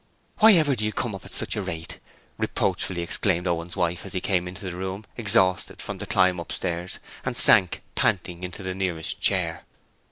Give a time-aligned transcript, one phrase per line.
[0.39, 1.99] 'Why ever do you come up at such a rate,'
[2.39, 6.97] reproachfully exclaimed Owen's wife as he came into the room exhausted from the climb upstairs
[7.23, 9.61] and sank panting into the nearest chair.